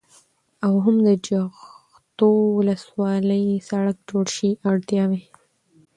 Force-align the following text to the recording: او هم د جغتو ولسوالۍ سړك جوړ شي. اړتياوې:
او 0.65 0.73
هم 0.85 0.95
د 1.07 1.09
جغتو 1.27 2.29
ولسوالۍ 2.57 3.45
سړك 3.69 3.97
جوړ 4.09 4.25
شي. 4.35 4.49
اړتياوې: 4.69 5.21